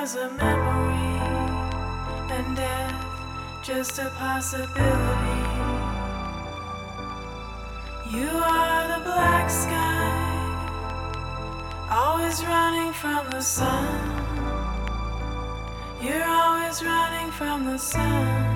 was 0.00 0.16
a 0.16 0.30
memory, 0.30 1.20
and 2.34 2.56
death 2.56 3.04
just 3.62 3.98
a 3.98 4.08
possibility. 4.16 5.42
You 8.10 8.28
are 8.28 8.88
the 8.94 9.04
black 9.04 9.50
sky, 9.50 10.16
always 11.90 12.42
running 12.46 12.94
from 12.94 13.28
the 13.28 13.42
sun. 13.42 13.88
You're 16.00 16.24
always 16.24 16.82
running 16.82 17.30
from 17.32 17.66
the 17.66 17.76
sun. 17.76 18.49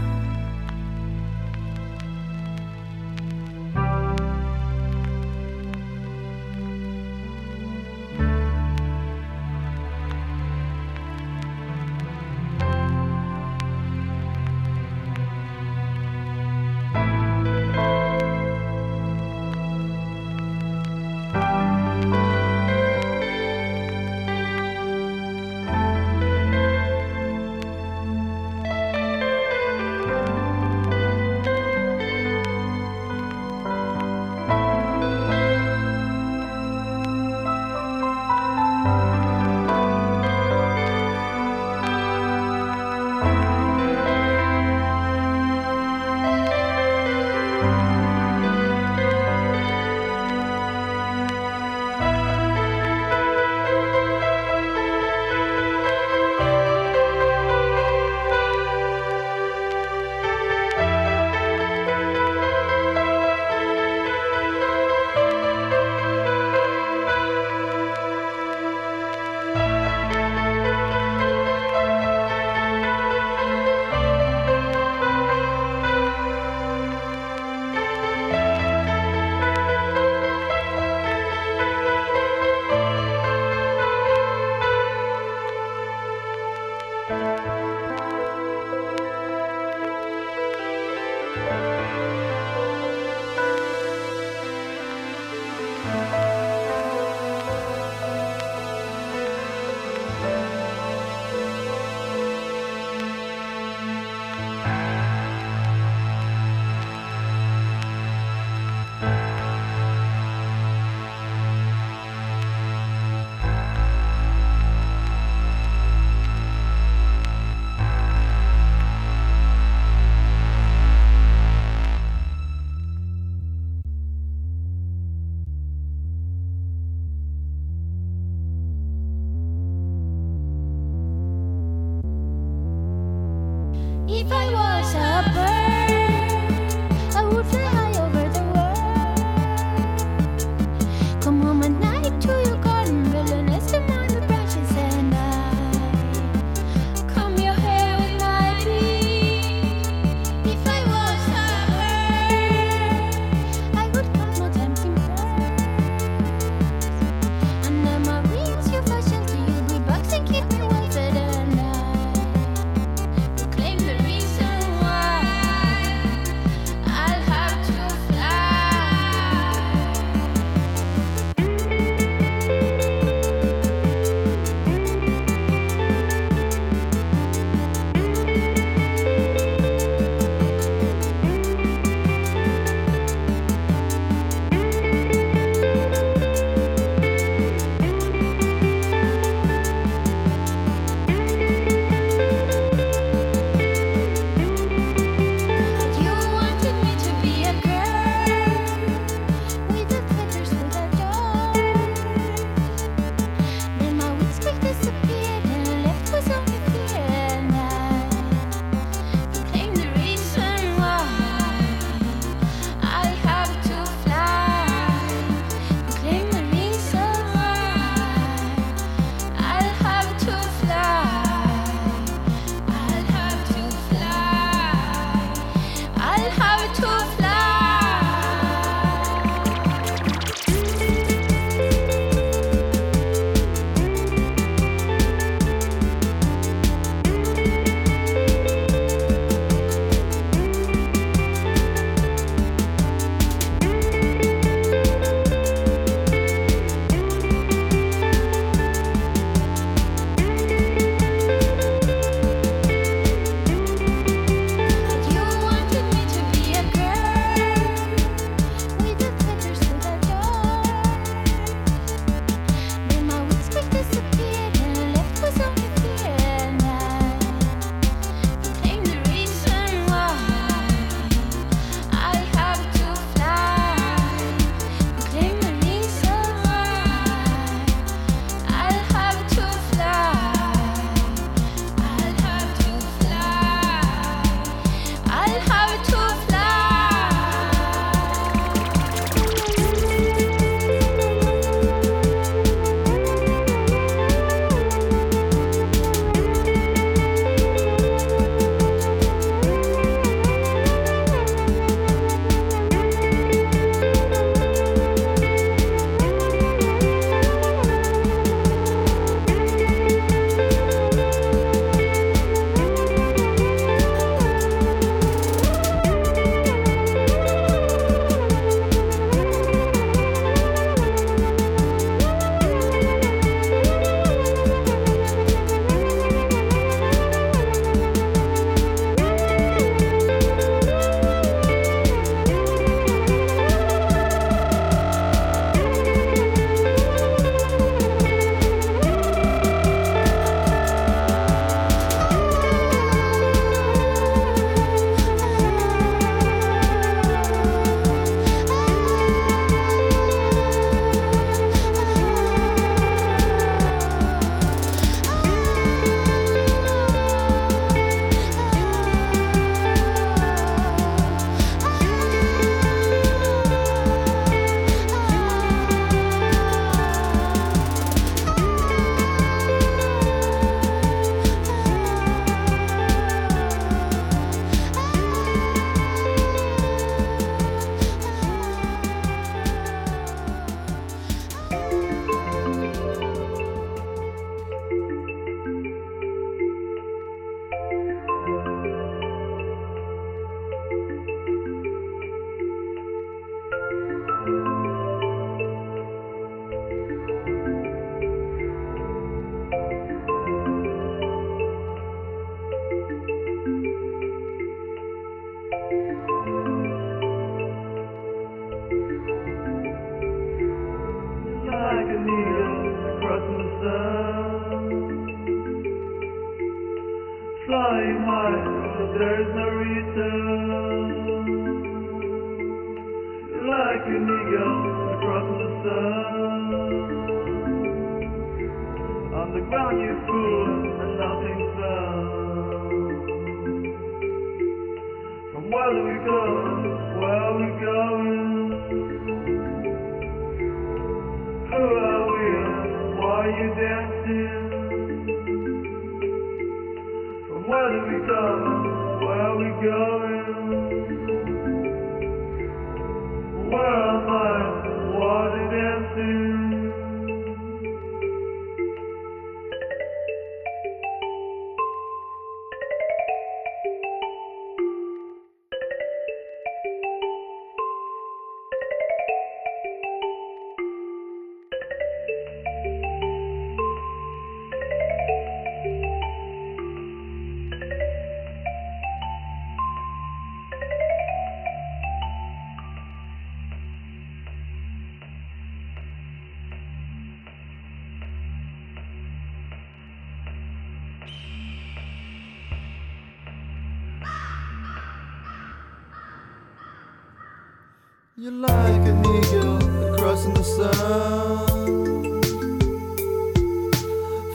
You're 498.24 498.32
like 498.32 498.86
an 498.88 499.00
eagle 499.00 499.58
crossing 499.98 500.32
the 500.32 500.42
sun, 500.42 502.22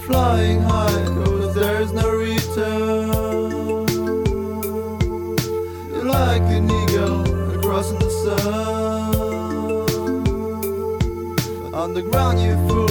flying 0.01 0.61
high, 0.61 1.05
cause 1.23 1.55
there's 1.55 1.91
no 1.91 2.07
return. 2.07 3.87
You're 5.89 6.05
like 6.05 6.43
an 6.43 6.69
eagle 6.69 7.23
crossing 7.63 7.97
the 7.97 8.11
sun, 8.11 9.15
On 11.73 11.95
the 11.95 12.03
ground, 12.03 12.39
you 12.39 12.53
fool. 12.67 12.88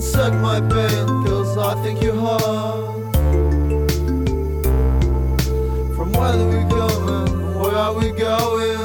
and 0.00 0.08
suck 0.08 0.32
my 0.34 0.60
pain, 0.60 1.06
cause 1.26 1.58
I 1.58 1.74
think 1.82 2.02
you're 2.02 2.16
hard. 2.16 3.14
From 5.94 6.12
where 6.12 6.36
are 6.40 6.48
we 6.48 6.60
coming? 6.70 7.60
where 7.60 7.76
are 7.76 7.92
we 7.92 8.10
going? 8.12 8.78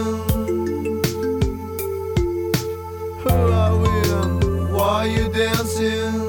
Who 3.22 3.30
are 3.30 3.78
we 3.84 3.94
and 4.20 4.74
why 4.74 4.92
are 4.92 5.08
you 5.08 5.30
dancing? 5.30 6.28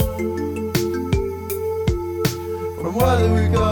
From 2.77 2.95
where 2.95 3.19
are 3.25 3.35
we 3.35 3.49
go? 3.49 3.66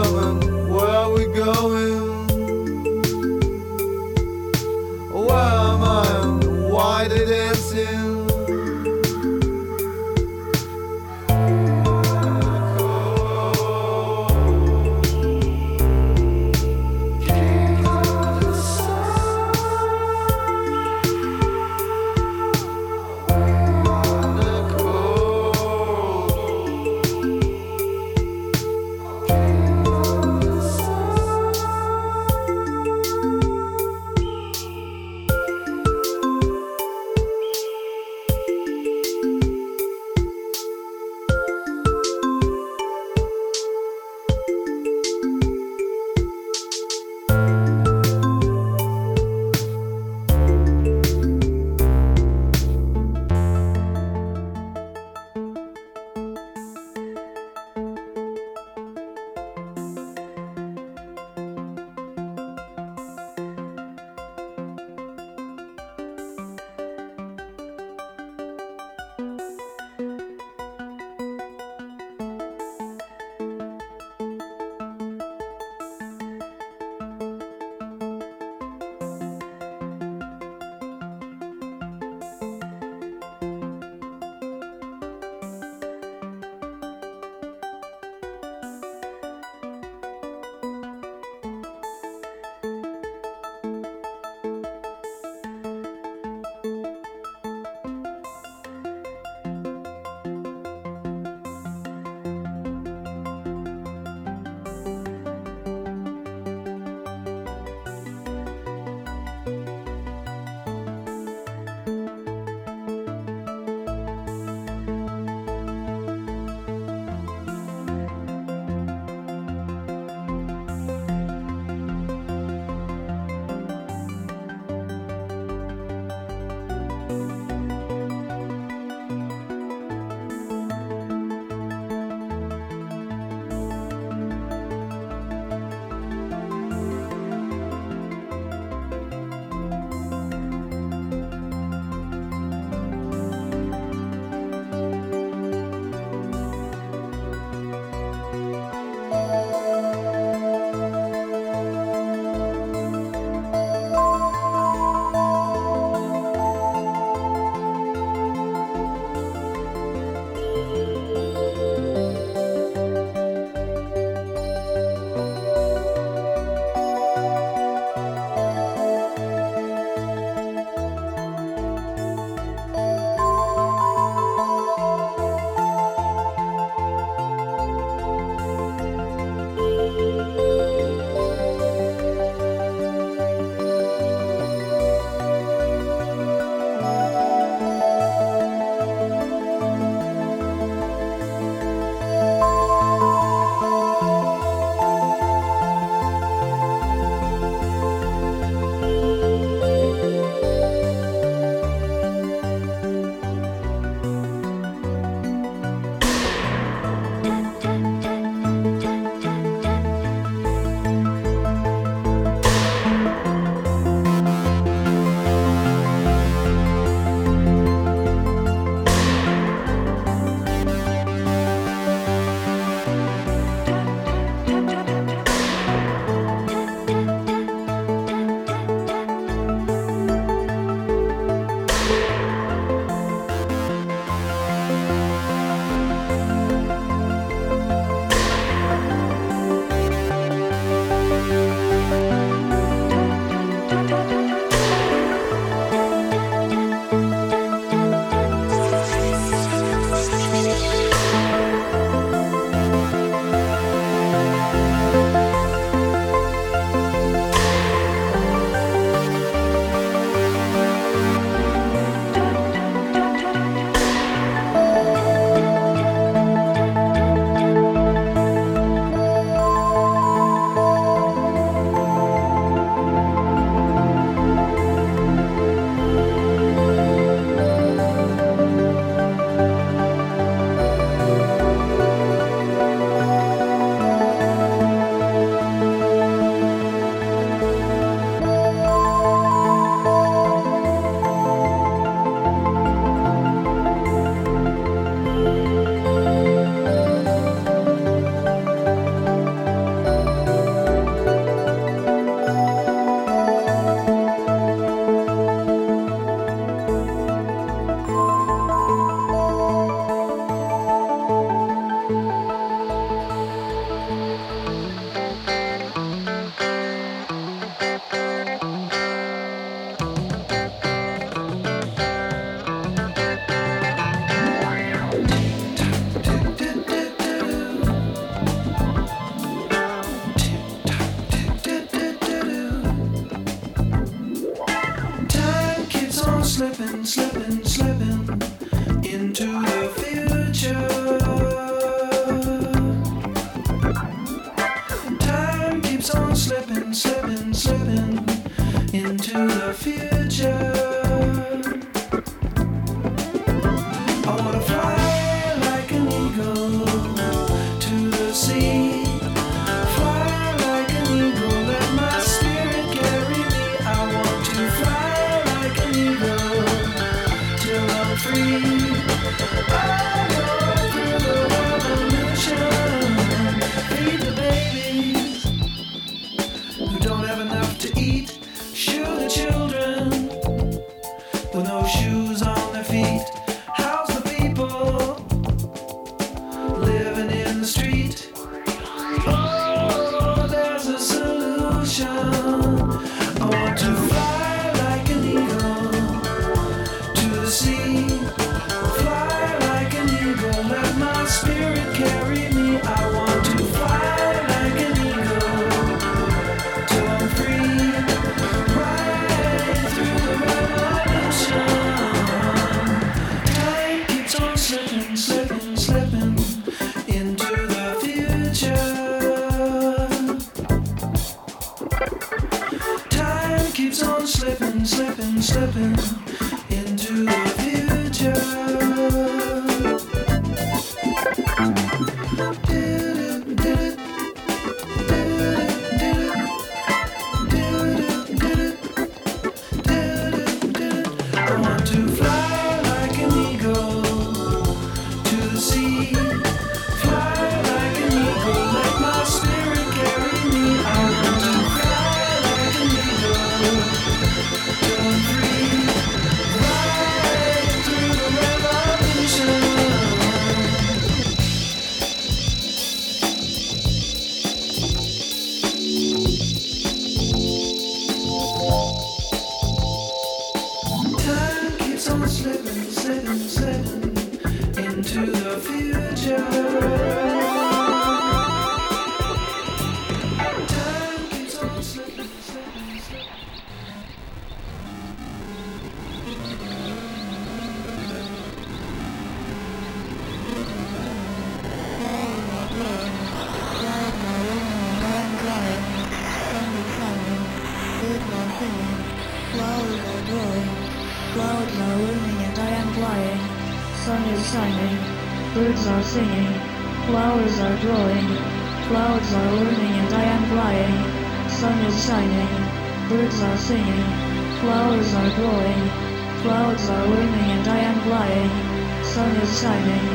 sun 518.95 519.13
is 519.17 519.41
shining, 519.41 519.87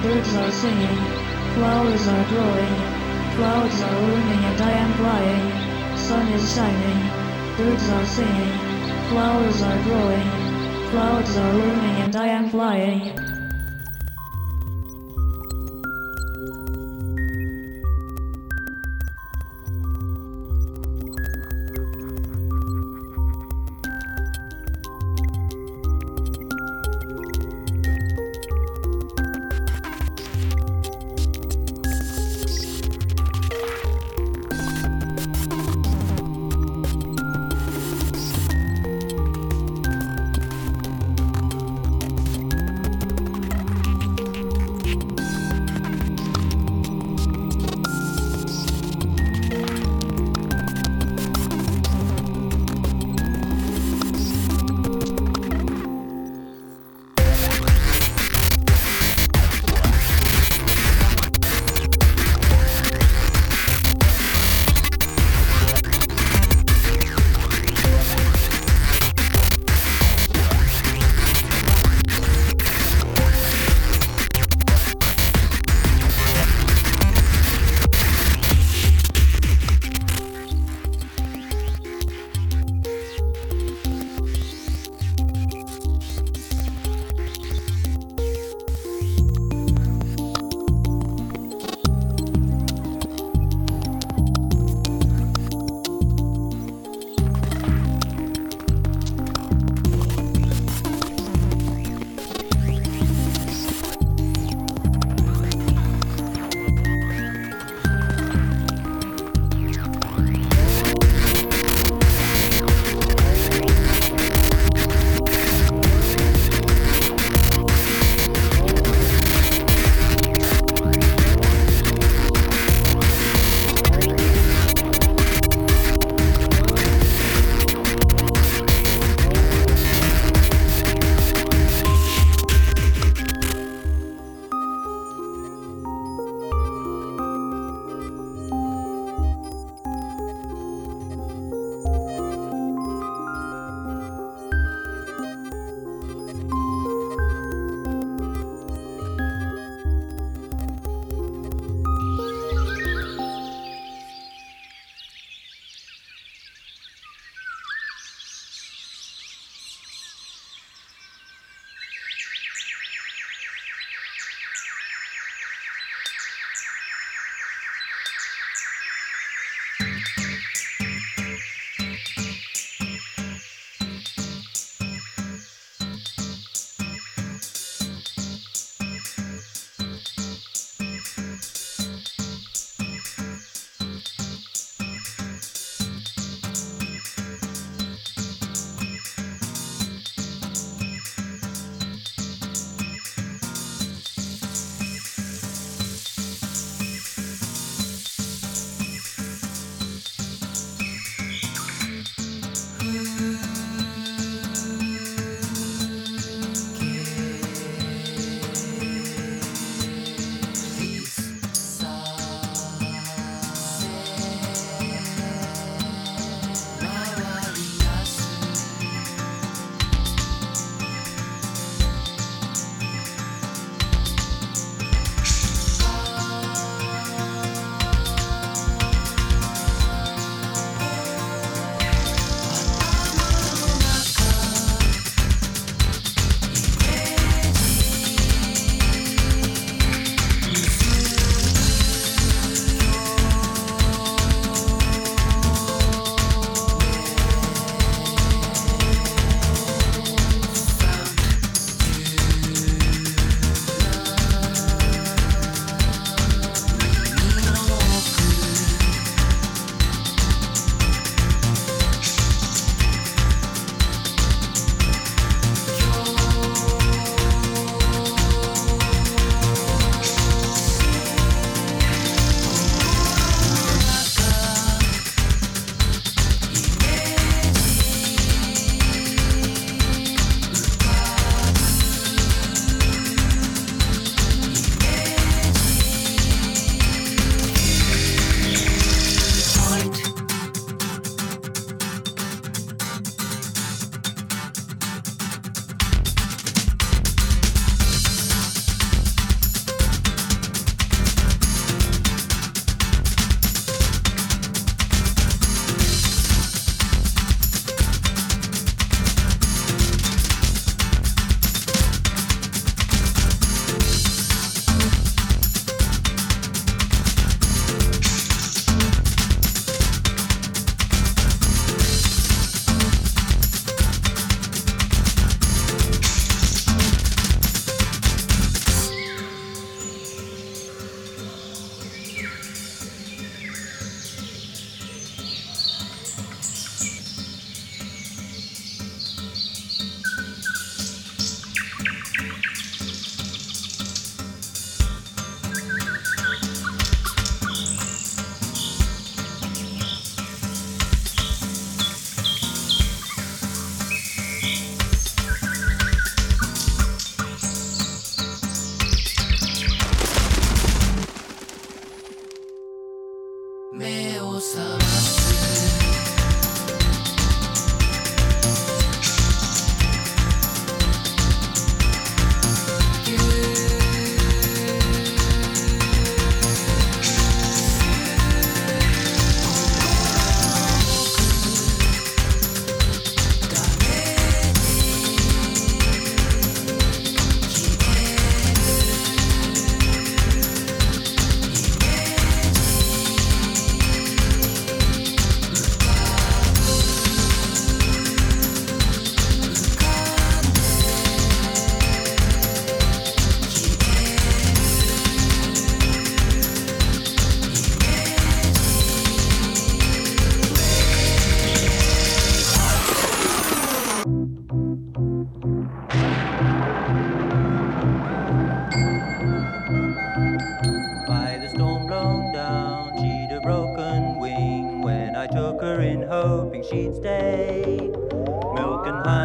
birds 0.00 0.32
are 0.36 0.52
singing, 0.52 0.98
flowers 1.54 2.06
are 2.06 2.24
growing, 2.28 2.74
clouds 3.34 3.82
are 3.82 4.00
looming 4.06 4.44
and 4.50 4.60
I 4.60 4.70
am 4.70 4.92
flying. 4.94 5.98
Sun 5.98 6.28
is 6.28 6.54
shining, 6.54 7.00
birds 7.56 7.88
are 7.90 8.06
singing, 8.06 8.54
flowers 9.10 9.60
are 9.60 9.82
growing, 9.82 10.30
clouds 10.92 11.36
are 11.36 11.52
looming 11.52 11.96
and 12.04 12.14
I 12.14 12.28
am 12.28 12.48
flying. 12.48 13.33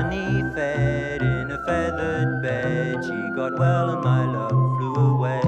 Honey 0.09 0.43
fed 0.55 1.21
in 1.21 1.51
a 1.51 1.57
feathered 1.65 2.41
bed. 2.41 3.05
She 3.05 3.29
got 3.29 3.59
well 3.59 3.91
and 3.91 4.03
my 4.03 4.25
love 4.25 4.75
flew 4.75 4.95
away. 4.95 5.38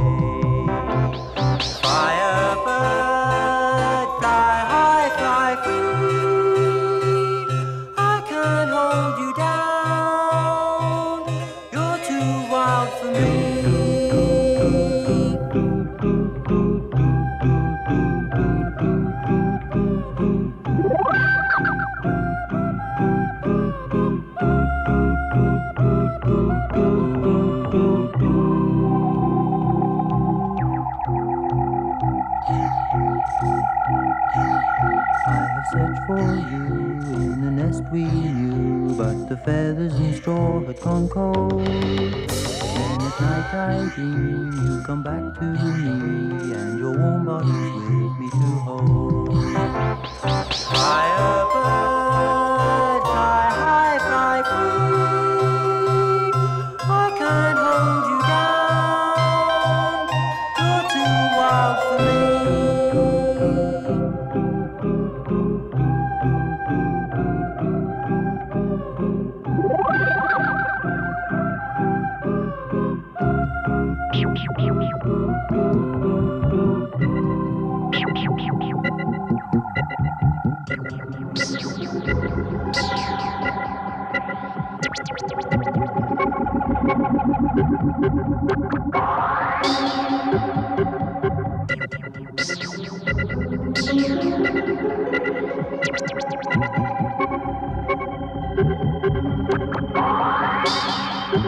With 101.32 101.40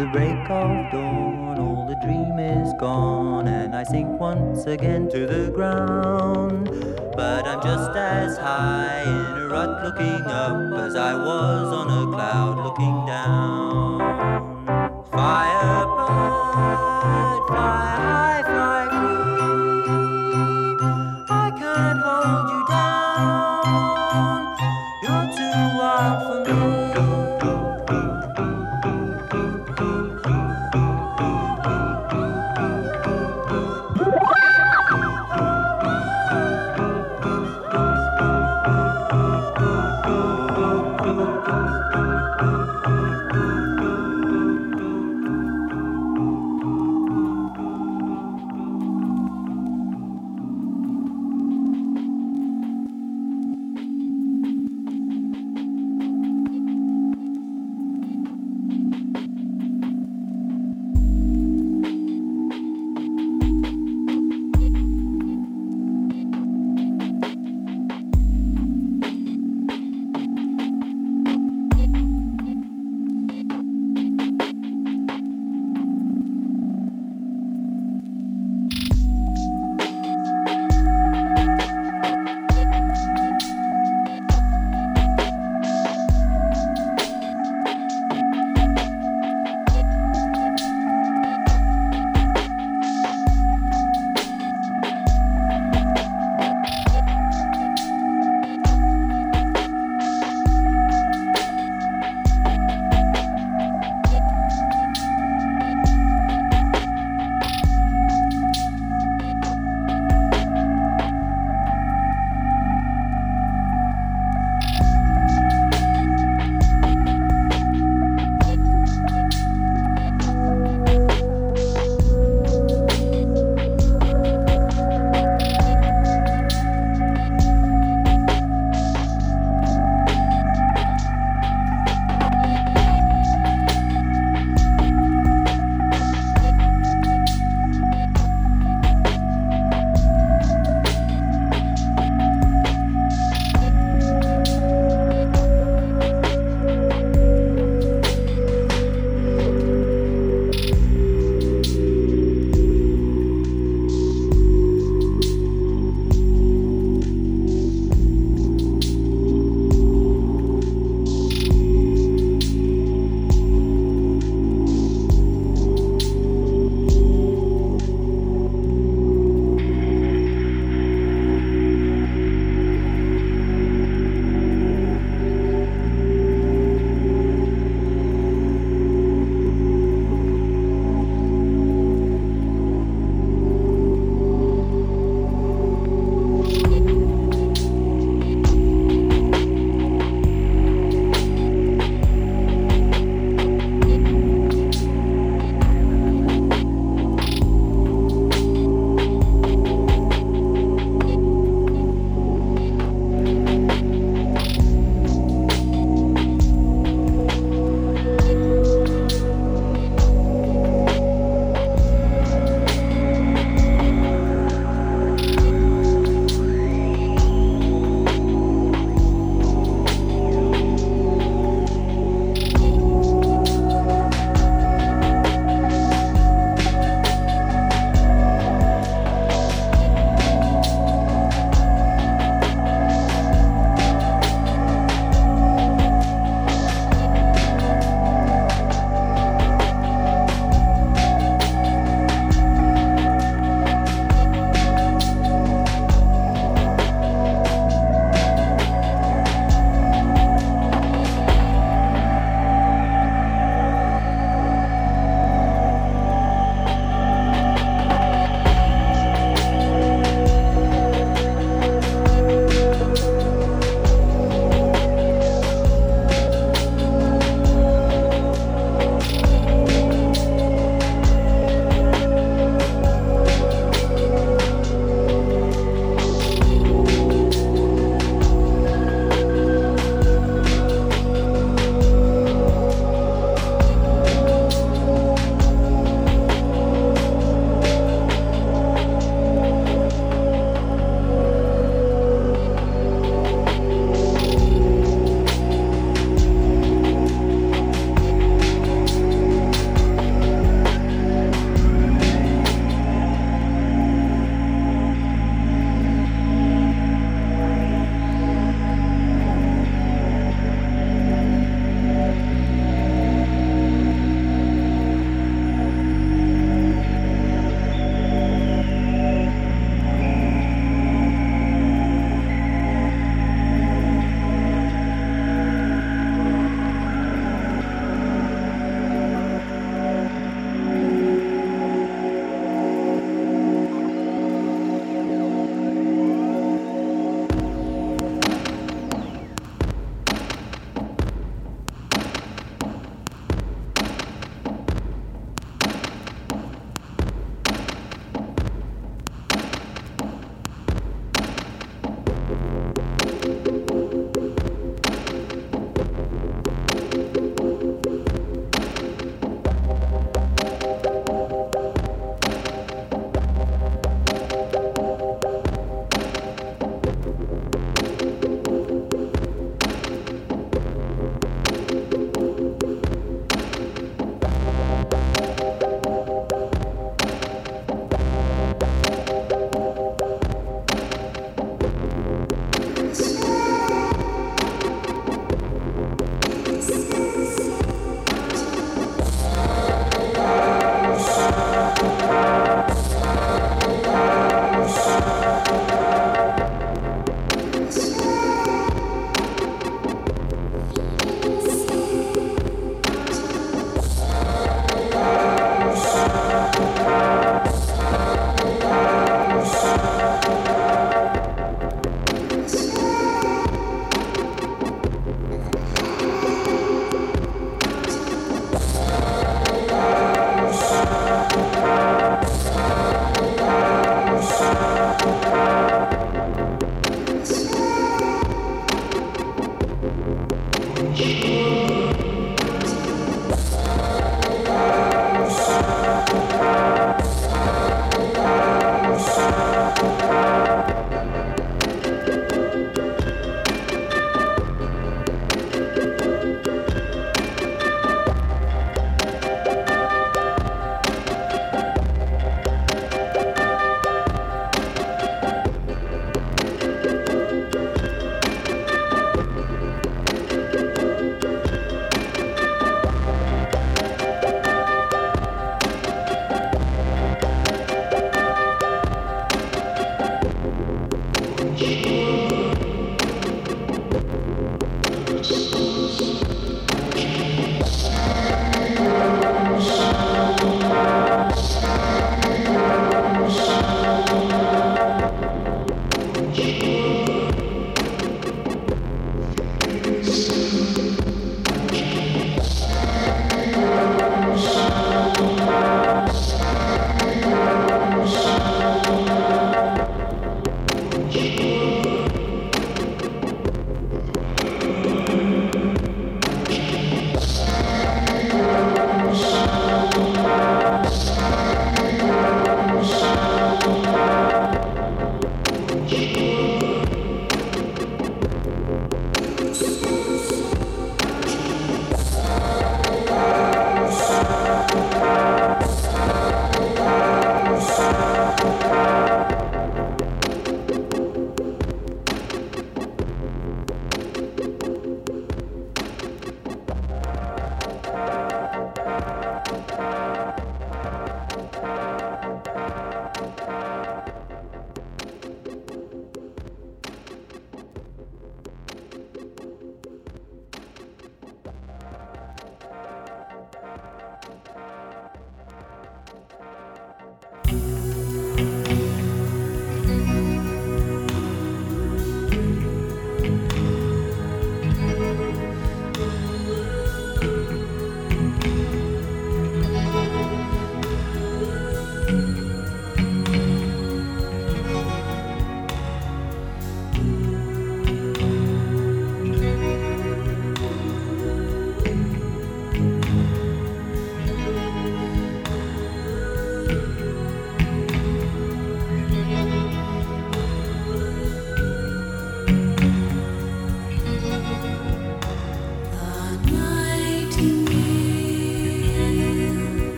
the 0.00 0.08
break 0.12 0.50
of 0.50 0.90
dawn, 0.90 1.56
all 1.60 1.86
the 1.86 1.94
dream 2.02 2.36
is 2.40 2.72
gone, 2.80 3.46
and 3.46 3.76
I 3.76 3.84
sink 3.84 4.18
once 4.18 4.66
again 4.66 5.08
to 5.10 5.24
the 5.28 5.52
ground. 5.52 6.68
But 7.14 7.46
I'm 7.46 7.62
just 7.62 7.90
as 7.96 8.38
high 8.38 9.02
in 9.02 9.42
a 9.42 9.46
rut 9.46 9.84
looking 9.84 10.26
up 10.26 10.80
as 10.80 10.96
I 10.96 11.14
was 11.14 11.72
on 11.72 11.86
a 11.86 12.10
cloud 12.12 12.56
looking 12.64 13.06
down. 13.06 14.19